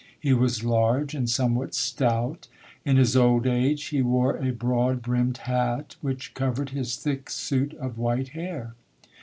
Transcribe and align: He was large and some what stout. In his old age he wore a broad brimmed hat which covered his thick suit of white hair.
He 0.19 0.33
was 0.33 0.63
large 0.63 1.13
and 1.13 1.29
some 1.29 1.53
what 1.53 1.75
stout. 1.75 2.47
In 2.83 2.97
his 2.97 3.15
old 3.15 3.45
age 3.45 3.83
he 3.89 4.01
wore 4.01 4.35
a 4.37 4.49
broad 4.49 5.03
brimmed 5.03 5.37
hat 5.45 5.95
which 6.01 6.33
covered 6.33 6.71
his 6.71 6.95
thick 6.95 7.29
suit 7.29 7.75
of 7.75 7.99
white 7.99 8.29
hair. 8.29 8.73